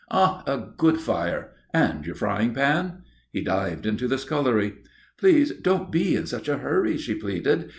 "Ah! 0.09 0.41
a 0.47 0.57
good 0.57 0.99
fire. 0.99 1.51
And 1.75 2.07
your 2.07 2.15
frying 2.15 2.55
pan?" 2.55 3.03
He 3.31 3.43
dived 3.43 3.85
into 3.85 4.07
the 4.07 4.17
scullery. 4.17 4.77
"Please 5.19 5.51
don't 5.51 5.91
be 5.91 6.15
in 6.15 6.25
such 6.25 6.49
a 6.49 6.57
hurry," 6.57 6.97
she 6.97 7.13
pleaded. 7.13 7.69